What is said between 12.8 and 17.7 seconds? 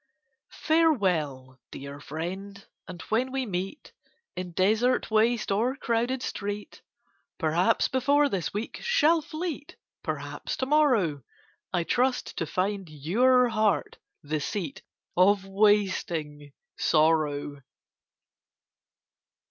your heart the seat Of wasting sorrow.